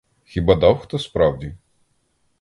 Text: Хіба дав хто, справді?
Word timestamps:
Хіба 0.23 0.55
дав 0.55 0.79
хто, 0.79 0.99
справді? 0.99 1.55